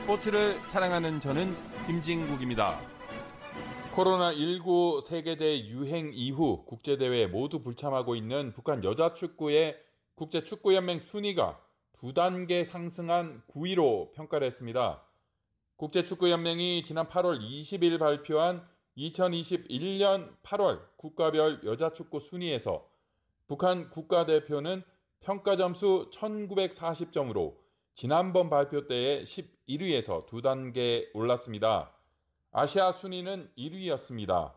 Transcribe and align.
스포츠를 0.00 0.60
사랑하는 0.70 1.20
저는 1.20 1.54
김진국입니다. 1.86 2.78
코로나19 3.92 5.02
세계대 5.02 5.66
유행 5.68 6.10
이후 6.12 6.64
국제대회 6.66 7.26
모두 7.26 7.62
불참하고 7.62 8.14
있는 8.14 8.52
북한 8.52 8.84
여자축구의 8.84 9.78
국제축구연맹 10.16 10.98
순위가 10.98 11.60
두 11.92 12.12
단계 12.12 12.64
상승한 12.64 13.42
9위로 13.48 14.12
평가를 14.12 14.46
했습니다. 14.46 15.02
국제축구연맹이 15.76 16.84
지난 16.84 17.08
8월 17.08 17.40
20일 17.40 17.98
발표한 17.98 18.66
2021년 18.98 20.36
8월 20.42 20.80
국가별 20.96 21.60
여자축구 21.64 22.20
순위에서 22.20 22.86
북한 23.46 23.90
국가대표는 23.90 24.82
평가 25.20 25.56
점수 25.56 26.10
1940점으로 26.12 27.63
지난번 27.94 28.50
발표 28.50 28.88
때의 28.88 29.24
11위에서 29.24 30.26
두 30.26 30.42
단계 30.42 31.08
올랐습니다. 31.14 31.92
아시아 32.50 32.90
순위는 32.90 33.52
1위였습니다. 33.56 34.52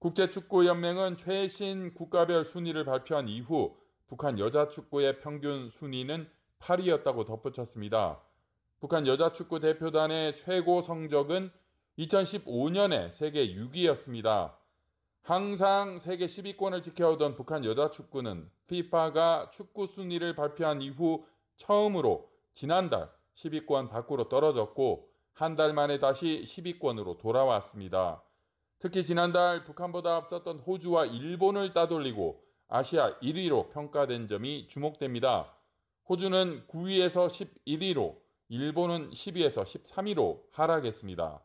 국제축구연맹은 0.00 1.16
최신 1.16 1.94
국가별 1.94 2.44
순위를 2.44 2.84
발표한 2.84 3.28
이후 3.28 3.76
북한 4.08 4.36
여자축구의 4.36 5.20
평균 5.20 5.68
순위는 5.68 6.28
8위였다고 6.58 7.24
덧붙였습니다. 7.24 8.20
북한 8.80 9.06
여자축구 9.06 9.60
대표단의 9.60 10.34
최고 10.34 10.82
성적은 10.82 11.52
2015년에 12.00 13.12
세계 13.12 13.54
6위였습니다. 13.54 14.56
항상 15.22 16.00
세계 16.00 16.26
10위권을 16.26 16.82
지켜오던 16.82 17.36
북한 17.36 17.64
여자축구는 17.64 18.50
FIFA가 18.66 19.50
축구 19.52 19.86
순위를 19.86 20.34
발표한 20.34 20.82
이후 20.82 21.24
처음으로 21.54 22.31
지난달 22.54 23.10
10위권 23.34 23.88
밖으로 23.90 24.28
떨어졌고 24.28 25.08
한 25.34 25.56
달 25.56 25.72
만에 25.72 25.98
다시 25.98 26.42
10위권으로 26.44 27.18
돌아왔습니다. 27.18 28.22
특히 28.78 29.02
지난달 29.02 29.64
북한보다 29.64 30.16
앞섰던 30.16 30.60
호주와 30.60 31.06
일본을 31.06 31.72
따돌리고 31.72 32.44
아시아 32.68 33.18
1위로 33.20 33.70
평가된 33.70 34.28
점이 34.28 34.68
주목됩니다. 34.68 35.56
호주는 36.08 36.66
9위에서 36.66 37.28
11위로 37.66 38.18
일본은 38.48 39.10
10위에서 39.10 39.62
13위로 39.62 40.42
하락했습니다. 40.50 41.42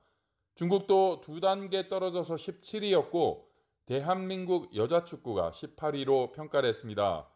중국도 0.56 1.22
두 1.22 1.40
단계 1.40 1.88
떨어져서 1.88 2.36
17위였고 2.36 3.46
대한민국 3.86 4.76
여자축구가 4.76 5.52
18위로 5.52 6.34
평가를 6.34 6.68
했습니다. 6.70 7.30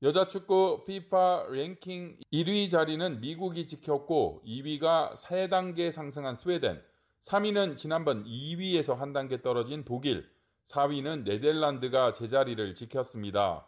여자 0.00 0.28
축구 0.28 0.84
FIFA 0.84 1.50
랭킹 1.50 2.18
1위 2.32 2.70
자리는 2.70 3.20
미국이 3.20 3.66
지켰고 3.66 4.42
2위가 4.46 5.16
3단계 5.16 5.90
상승한 5.90 6.36
스웨덴, 6.36 6.80
3위는 7.24 7.76
지난번 7.76 8.22
2위에서 8.22 8.94
한 8.94 9.12
단계 9.12 9.42
떨어진 9.42 9.84
독일, 9.84 10.30
4위는 10.68 11.24
네덜란드가 11.24 12.12
제자리를 12.12 12.76
지켰습니다. 12.76 13.66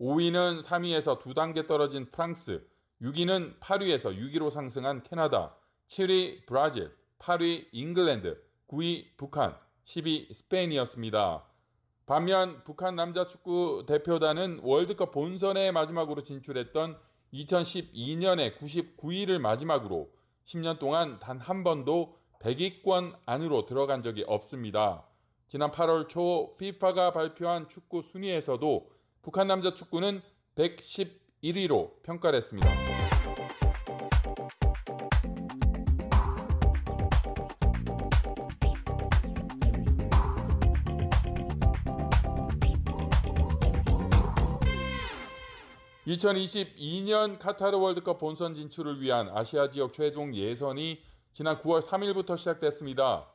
5위는 0.00 0.62
3위에서 0.62 1.18
두 1.18 1.34
단계 1.34 1.66
떨어진 1.66 2.10
프랑스, 2.10 2.66
6위는 3.02 3.58
8위에서 3.60 4.16
6위로 4.16 4.50
상승한 4.50 5.02
캐나다, 5.02 5.56
7위 5.88 6.46
브라질, 6.46 6.90
8위 7.18 7.68
잉글랜드, 7.72 8.42
9위 8.68 9.08
북한, 9.18 9.54
10위 9.84 10.32
스페인이었습니다. 10.32 11.45
반면 12.06 12.62
북한 12.62 12.94
남자 12.94 13.26
축구 13.26 13.84
대표단은 13.86 14.60
월드컵 14.62 15.10
본선에 15.10 15.72
마지막으로 15.72 16.22
진출했던 16.22 16.96
2012년에 17.34 18.56
99위를 18.56 19.38
마지막으로 19.38 20.08
10년 20.44 20.78
동안 20.78 21.18
단 21.18 21.40
한 21.40 21.64
번도 21.64 22.16
100위권 22.40 23.16
안으로 23.26 23.66
들어간 23.66 24.04
적이 24.04 24.24
없습니다. 24.28 25.04
지난 25.48 25.72
8월 25.72 26.08
초 26.08 26.54
FIFA가 26.56 27.12
발표한 27.12 27.68
축구 27.68 28.02
순위에서도 28.02 28.90
북한 29.22 29.48
남자 29.48 29.74
축구는 29.74 30.22
111위로 30.54 32.02
평가를 32.04 32.36
했습니다. 32.36 32.68
2022년 46.06 47.36
카타르 47.36 47.76
월드컵 47.78 48.18
본선 48.18 48.54
진출을 48.54 49.00
위한 49.00 49.28
아시아 49.28 49.70
지역 49.70 49.92
최종 49.92 50.32
예선이 50.34 51.00
지난 51.32 51.58
9월 51.58 51.82
3일부터 51.82 52.36
시작됐습니다. 52.38 53.26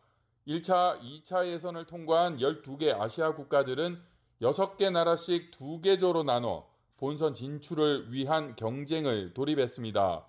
1차, 0.48 1.02
2차 1.02 1.48
예선을 1.48 1.86
통과한 1.86 2.38
12개 2.38 2.98
아시아 2.98 3.34
국가들은 3.34 4.00
6개 4.42 4.90
나라씩 4.90 5.52
2개 5.52 6.00
조로 6.00 6.24
나눠 6.24 6.66
본선 6.96 7.34
진출을 7.34 8.14
위한 8.14 8.56
경쟁을 8.56 9.34
돌입했습니다. 9.34 10.26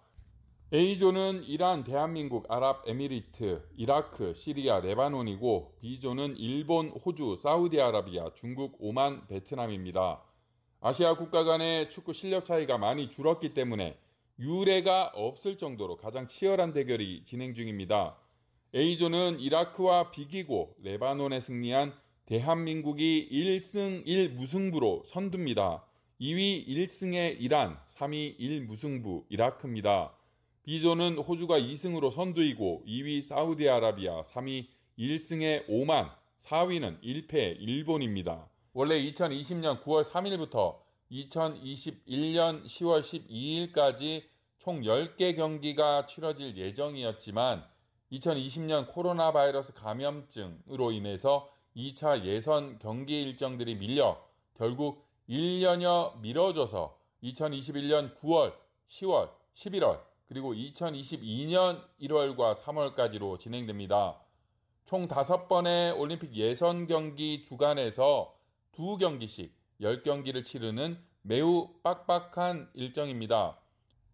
A조는 0.74 1.44
이란, 1.44 1.84
대한민국, 1.84 2.50
아랍에미리트, 2.50 3.69
이라크, 3.76 4.34
시리아, 4.34 4.80
레바논이고 4.80 5.76
B조는 5.80 6.38
일본, 6.38 6.88
호주, 6.88 7.36
사우디아라비아, 7.38 8.32
중국, 8.34 8.78
오만, 8.80 9.26
베트남입니다. 9.28 10.31
아시아 10.84 11.15
국가 11.15 11.44
간의 11.44 11.91
축구 11.91 12.12
실력 12.12 12.44
차이가 12.44 12.76
많이 12.76 13.09
줄었기 13.09 13.54
때문에 13.54 13.97
유례가 14.41 15.12
없을 15.15 15.56
정도로 15.56 15.97
가장 15.97 16.26
치열한 16.26 16.72
대결이 16.72 17.22
진행 17.25 17.54
중입니다. 17.54 18.16
A조는 18.75 19.38
이라크와 19.38 20.10
비기고 20.10 20.75
레바논에 20.82 21.38
승리한 21.38 21.92
대한민국이 22.26 23.28
1승 23.31 24.04
1무승부로 24.04 25.06
선두입니다. 25.06 25.84
2위 26.21 26.66
1승의 26.66 27.37
이란, 27.38 27.78
3위 27.94 28.41
1무승부 28.41 29.26
이라크입니다. 29.28 30.12
B조는 30.65 31.19
호주가 31.19 31.60
2승으로 31.60 32.10
선두이고 32.10 32.82
2위 32.88 33.22
사우디아라비아, 33.22 34.22
3위 34.22 34.66
1승의 34.98 35.65
오만, 35.69 36.10
4위는 36.41 37.00
1패 37.03 37.60
일본입니다. 37.60 38.51
원래 38.75 38.99
2020년 39.03 39.83
9월 39.83 40.03
3일부터 40.03 40.78
2021년 41.10 42.65
10월 42.65 43.03
12일까지 43.03 44.22
총 44.56 44.81
10개 44.81 45.37
경기가 45.37 46.06
치러질 46.06 46.56
예정이었지만 46.56 47.66
2020년 48.12 48.91
코로나 48.91 49.31
바이러스 49.31 49.75
감염증으로 49.75 50.91
인해서 50.93 51.50
2차 51.77 52.25
예선 52.25 52.78
경기 52.78 53.21
일정들이 53.21 53.75
밀려 53.75 54.19
결국 54.55 55.04
1년여 55.28 56.21
미뤄져서 56.21 56.97
2021년 57.25 58.18
9월, 58.21 58.54
10월, 58.89 59.30
11월, 59.54 60.01
그리고 60.28 60.54
2022년 60.54 61.83
1월과 62.01 62.54
3월까지로 62.54 63.39
진행됩니다. 63.39 64.18
총 64.84 65.07
5번의 65.07 65.98
올림픽 65.98 66.34
예선 66.34 66.86
경기 66.86 67.42
주간에서 67.42 68.41
두 68.72 68.97
경기씩 68.97 69.54
10경기를 69.83 70.45
치르는 70.45 70.98
매우 71.21 71.69
빡빡한 71.83 72.71
일정입니다. 72.72 73.59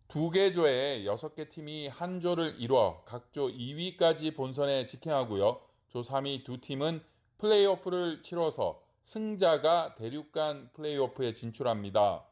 두 0.08 0.30
개 0.30 0.50
조에 0.52 1.04
6개 1.04 1.48
팀이 1.48 1.86
한 1.88 2.18
조를 2.20 2.56
이뤄 2.58 3.02
각조 3.04 3.48
2위까지 3.48 4.34
본선에 4.34 4.84
직행하고요. 4.86 5.60
조 5.88 6.00
3위 6.00 6.44
두 6.44 6.60
팀은 6.60 7.02
플레이오프를 7.38 8.22
치러서 8.24 8.82
승자가 9.04 9.94
대륙간 9.94 10.70
플레이오프에 10.72 11.34
진출합니다. 11.34 12.24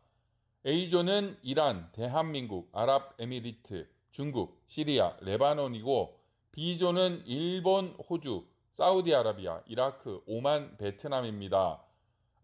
A조는 0.67 1.39
이란, 1.43 1.91
대한민국, 1.93 2.71
아랍에미리트, 2.73 3.89
중국, 4.11 4.61
시리아, 4.67 5.17
레바논이고 5.21 6.19
B조는 6.51 7.23
일본, 7.27 7.95
호주, 8.09 8.47
사우디아라비아, 8.73 9.63
이라크, 9.67 10.23
오만, 10.27 10.77
베트남입니다. 10.77 11.86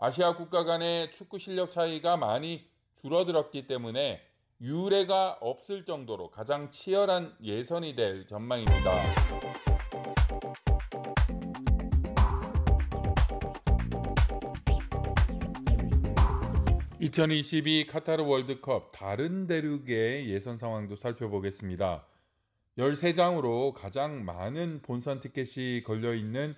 아시아 0.04 0.34
국가 0.34 0.64
간의 0.64 1.12
축구 1.12 1.38
실력 1.38 1.70
차이가 1.70 2.16
많이 2.16 2.68
줄어들었기 3.00 3.68
때문에 3.68 4.20
유례가 4.60 5.38
없을 5.40 5.84
정도로 5.84 6.32
가장 6.32 6.72
치열한 6.72 7.36
예선이 7.40 7.94
될 7.94 8.26
전망입니다. 8.26 8.90
2022 16.98 17.86
카타르 17.86 18.24
월드컵 18.24 18.90
다른 18.90 19.46
대륙의 19.46 20.28
예선 20.28 20.56
상황도 20.56 20.96
살펴보겠습니다. 20.96 22.04
13장으로 22.76 23.72
가장 23.72 24.24
많은 24.24 24.82
본선 24.82 25.20
티켓이 25.20 25.84
걸려 25.84 26.12
있는 26.12 26.56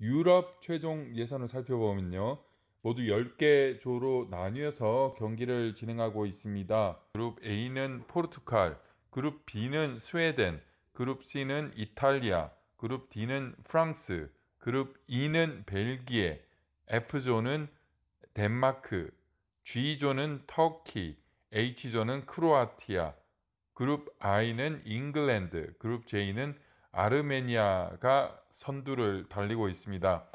유럽 0.00 0.62
최종 0.62 1.14
예선을 1.14 1.48
살펴보면요. 1.48 2.47
모두 2.82 3.02
10개 3.02 3.80
조로 3.80 4.28
나뉘어서 4.30 5.14
경기를 5.18 5.74
진행하고 5.74 6.26
있습니다. 6.26 6.98
그룹 7.12 7.44
A는 7.44 8.04
포르투갈, 8.06 8.78
그룹 9.10 9.44
B는 9.46 9.98
스웨덴, 9.98 10.60
그룹 10.92 11.24
C는 11.24 11.72
이탈리아, 11.76 12.50
그룹 12.76 13.10
D는 13.10 13.54
프랑스, 13.64 14.30
그룹 14.58 14.96
E는 15.08 15.64
벨기에, 15.66 16.44
F조는 16.88 17.68
덴마크, 18.32 19.10
G조는 19.64 20.44
터키, 20.46 21.16
H조는 21.52 22.26
크로아티아, 22.26 23.14
그룹 23.74 24.14
I는 24.20 24.82
잉글랜드, 24.84 25.74
그룹 25.78 26.06
J는 26.06 26.56
아르메니아가 26.92 28.40
선두를 28.50 29.28
달리고 29.28 29.68
있습니다. 29.68 30.30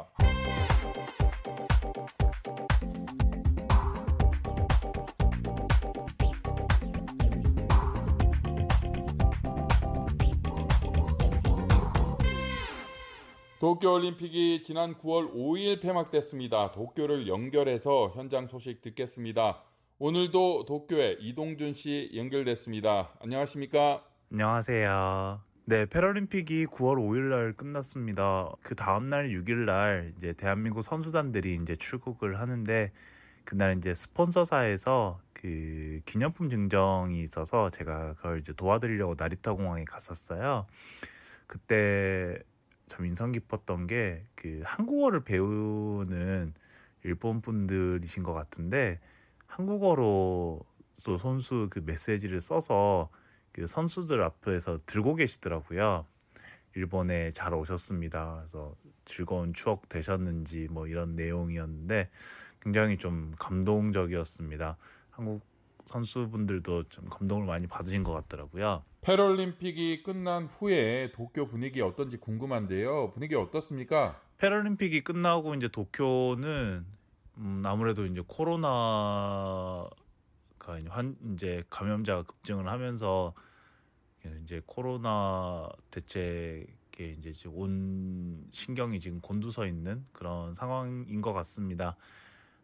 도쿄올림픽이 13.64 14.62
지난 14.62 14.94
9월 14.96 15.34
5일 15.34 15.80
폐막됐습니다. 15.82 16.74
도쿄를 16.74 17.30
연결해서 17.30 18.12
현장 18.14 18.46
소식 18.46 18.82
듣겠습니다. 18.82 19.64
오늘도 20.00 20.66
도쿄에 20.66 21.16
이동준 21.22 21.74
씨 21.74 22.12
연결됐습니다. 22.14 23.14
안녕하십니까? 23.22 24.04
안녕하세요. 24.34 25.42
네, 25.64 25.86
패럴림픽이 25.86 26.66
9월 26.66 26.98
5일 26.98 27.30
날 27.30 27.54
끝났습니다. 27.54 28.52
그 28.62 28.76
다음 28.76 29.08
날 29.08 29.30
6일 29.30 29.64
날 29.64 30.14
이제 30.18 30.34
대한민국 30.34 30.82
선수단들이 30.82 31.56
이제 31.62 31.78
출국을 31.78 32.42
하는데 32.42 32.92
그날 33.46 33.78
이제 33.78 33.94
스폰서사에서 33.94 35.22
그 35.32 36.02
기념품 36.04 36.50
증정이 36.50 37.22
있어서 37.22 37.70
제가 37.70 38.16
그걸 38.16 38.40
이제 38.40 38.52
도와드리려고 38.52 39.16
나리타 39.18 39.54
공항에 39.54 39.86
갔었어요. 39.86 40.66
그때 41.48 42.40
참 42.88 43.06
인상 43.06 43.32
깊었던 43.32 43.88
게 43.88 44.26
그 44.44 44.62
한국어를 44.66 45.24
배우는 45.24 46.54
일본 47.04 47.42
분들이신 47.42 48.24
것 48.24 48.34
같은데 48.34 49.00
한국어로 49.48 50.60
또 51.06 51.18
선수 51.18 51.70
그 51.72 51.80
메시지를 51.80 52.42
써서 52.42 53.10
그 53.54 53.68
선수들 53.68 54.22
앞에서 54.22 54.80
들고 54.86 55.16
계시더라고요. 55.16 56.06
일본에 56.76 57.32
잘 57.32 57.54
오셨습니다. 57.54 58.40
그래서 58.40 58.76
즐거운 59.06 59.54
추억 59.54 59.88
되셨는지 59.88 60.68
뭐 60.70 60.88
이런 60.88 61.16
내용이었는데 61.16 62.10
굉장히 62.62 62.98
좀 62.98 63.34
감동적이었습니다. 63.40 64.76
한국 65.12 65.42
선수분들도 65.86 66.84
좀 66.90 67.10
감동을 67.10 67.46
많이 67.46 67.68
받으신 67.68 68.04
것 68.04 68.14
같더라고요. 68.14 68.84
패럴림픽이 69.02 70.04
끝난 70.04 70.46
후에 70.46 71.12
도쿄 71.14 71.48
분위기 71.48 71.82
어떤지 71.82 72.18
궁금한데요. 72.18 73.12
분위기 73.12 73.36
어떻습니까? 73.36 74.22
패럴림픽이 74.38 75.04
끝나고 75.04 75.56
이제 75.56 75.68
도쿄는 75.68 76.86
음, 77.38 77.64
아무래도 77.66 78.06
이제 78.06 78.22
코로나가 78.26 79.90
한 80.88 81.18
이제 81.34 81.64
감염자가 81.70 82.24
급증을 82.24 82.68
하면서 82.68 83.34
이제 84.44 84.62
코로나 84.66 85.68
대책에 85.92 86.68
이제 87.20 87.34
온 87.48 88.48
신경이 88.52 89.00
지금 89.02 89.20
곤두서 89.20 89.68
있는 89.68 90.06
그런 90.14 90.56
상황인 90.56 91.22
것 91.22 91.34
같습니다. 91.34 91.98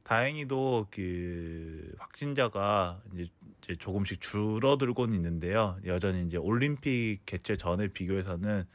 다행히도 0.04 0.88
그 0.92 1.94
확진자가 2.00 3.02
이제 3.14 3.76
조금씩 3.78 4.22
줄어들고는 4.22 5.14
있는데요. 5.16 5.78
여전히 5.86 6.26
이제 6.26 6.38
올림픽 6.38 7.20
개최 7.26 7.58
전에 7.58 7.90
비교해서는 7.90 8.66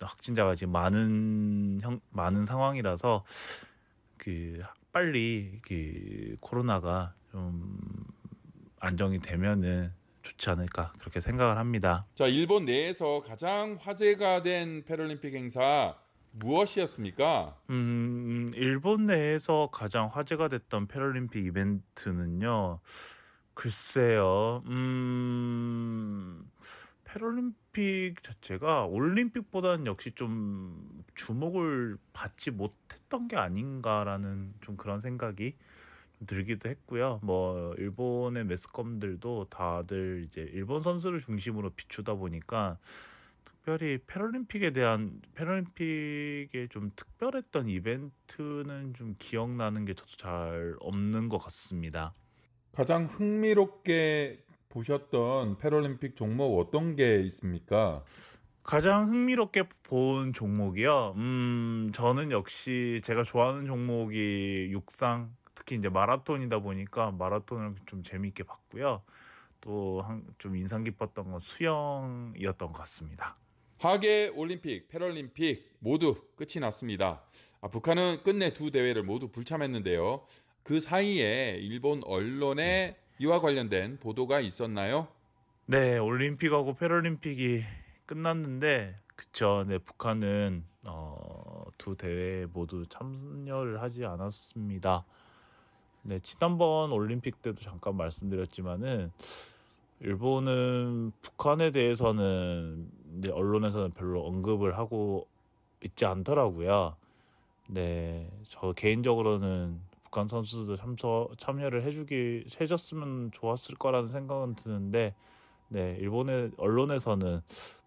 확진자가 0.00 0.54
지금 0.56 0.72
많은 0.72 1.80
형, 1.82 2.00
많은 2.10 2.44
상황이라서 2.44 3.24
그 4.18 4.60
빨리 4.92 5.60
그 5.62 6.36
코로나가 6.40 7.14
좀 7.30 7.78
안정이 8.80 9.20
되면은 9.20 9.92
좋지 10.22 10.50
않을까 10.50 10.92
그렇게 10.98 11.20
생각을 11.20 11.58
합니다. 11.58 12.06
자, 12.14 12.26
일본 12.26 12.64
내에서 12.64 13.20
가장 13.20 13.76
화제가 13.80 14.42
된 14.42 14.84
패럴림픽 14.84 15.34
행사 15.34 15.96
무엇이었습니까? 16.34 17.56
음, 17.70 18.50
일본 18.54 19.04
내에서 19.04 19.68
가장 19.72 20.08
화제가 20.12 20.48
됐던 20.48 20.88
패럴림픽 20.88 21.44
이벤트는요. 21.46 22.80
글쎄요. 23.54 24.62
음, 24.66 26.50
패럴림픽 27.04 28.22
자체가 28.22 28.86
올림픽보다는 28.86 29.86
역시 29.86 30.12
좀 30.14 31.04
주목을 31.14 31.98
받지 32.12 32.50
못했던 32.50 33.28
게 33.28 33.36
아닌가라는 33.36 34.54
좀 34.60 34.76
그런 34.76 34.98
생각이 34.98 35.54
들기도 36.26 36.68
했고요. 36.68 37.20
뭐 37.22 37.74
일본의 37.74 38.44
매스컴들도 38.46 39.46
다들 39.50 40.24
이제 40.26 40.48
일본 40.52 40.82
선수를 40.82 41.20
중심으로 41.20 41.70
비추다 41.70 42.14
보니까 42.14 42.78
특별히 43.64 43.98
패럴림픽에 44.06 44.72
대한 44.72 45.22
패럴림픽에 45.34 46.68
좀 46.68 46.90
특별했던 46.94 47.70
이벤트는 47.70 48.92
좀 48.92 49.14
기억나는 49.18 49.86
게 49.86 49.94
저도 49.94 50.10
잘 50.18 50.76
없는 50.80 51.30
것 51.30 51.38
같습니다. 51.38 52.12
가장 52.72 53.06
흥미롭게 53.06 54.44
보셨던 54.68 55.56
패럴림픽 55.56 56.14
종목 56.14 56.58
어떤 56.58 56.94
게 56.94 57.22
있습니까? 57.22 58.04
가장 58.62 59.08
흥미롭게 59.08 59.62
본 59.82 60.34
종목이요. 60.34 61.14
음, 61.16 61.86
저는 61.94 62.32
역시 62.32 63.00
제가 63.02 63.24
좋아하는 63.24 63.64
종목이 63.64 64.68
육상, 64.72 65.34
특히 65.54 65.76
이제 65.76 65.88
마라톤이다 65.88 66.58
보니까 66.58 67.12
마라톤을 67.12 67.76
좀 67.86 68.02
재미있게 68.02 68.42
봤고요. 68.42 69.02
또 69.62 70.04
좀 70.36 70.54
인상 70.56 70.84
깊었던 70.84 71.30
건 71.30 71.40
수영이었던 71.40 72.72
것 72.72 72.78
같습니다. 72.80 73.38
하계 73.84 74.28
올림픽, 74.28 74.88
패럴림픽 74.88 75.76
모두 75.78 76.14
끝이 76.36 76.58
났습니다. 76.58 77.22
아, 77.60 77.68
북한은 77.68 78.22
끝내 78.22 78.54
두 78.54 78.70
대회를 78.70 79.02
모두 79.02 79.28
불참했는데요. 79.28 80.26
그 80.62 80.80
사이에 80.80 81.58
일본 81.60 82.02
언론에 82.04 82.96
이와 83.18 83.40
관련된 83.40 83.98
보도가 83.98 84.40
있었나요? 84.40 85.08
네, 85.66 85.98
올림픽하고 85.98 86.76
패럴림픽이 86.76 87.62
끝났는데 88.06 88.96
그쵸. 89.16 89.66
네, 89.68 89.76
북한은 89.76 90.64
어, 90.84 91.64
두 91.76 91.94
대회 91.94 92.46
모두 92.46 92.86
참여를 92.88 93.82
하지 93.82 94.06
않았습니다. 94.06 95.04
네, 96.04 96.18
지난번 96.20 96.90
올림픽 96.90 97.42
때도 97.42 97.62
잠깐 97.62 97.96
말씀드렸지만은 97.96 99.12
일본은 100.00 101.12
북한에 101.22 101.70
대해서는 101.70 102.90
이제 103.18 103.30
언론에서는 103.30 103.92
별로 103.92 104.24
언급을 104.26 104.78
하고 104.78 105.26
있지 105.82 106.04
않더라고요. 106.06 106.96
네, 107.68 108.30
저 108.48 108.72
개인적으로는 108.72 109.80
북한 110.04 110.28
선수들 110.28 110.76
참서 110.76 111.28
참여를 111.38 111.82
해주기 111.84 112.44
해줬으면 112.60 113.30
좋았을 113.32 113.76
거라는 113.76 114.08
생각은 114.08 114.54
드는데, 114.54 115.14
네, 115.68 115.96
일본의 116.00 116.52
언론에서는 116.56 117.40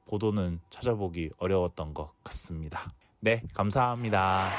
보도는 0.06 0.60
찾아보기 0.70 1.32
어려웠던 1.38 1.94
것 1.94 2.12
같습니다. 2.24 2.92
네, 3.20 3.44
감사합니다. 3.54 4.50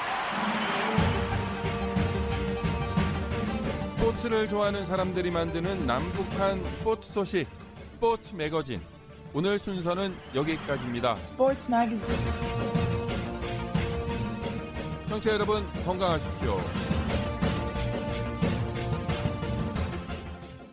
스포츠를 3.97 4.49
좋아하는 4.49 4.85
사람들이 4.85 5.31
만드는 5.31 5.87
남북한 5.87 6.65
스포츠 6.77 7.13
소식 7.13 7.47
스포츠 7.93 8.35
매거진 8.35 8.81
오늘 9.35 9.59
순서는 9.59 10.15
여기까지입니다. 10.35 11.17
Sports 11.19 11.71
Magazine. 11.71 12.17
청취자 15.09 15.35
여러분 15.35 15.65
건강하십시오. 15.85 16.88